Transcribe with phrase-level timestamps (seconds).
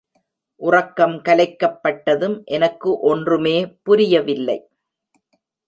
[0.61, 3.55] உறக்கம் கலைக்கப்பட்டதும் எனக்கு ஒன்றுமே
[3.83, 4.59] புரியவில்லை.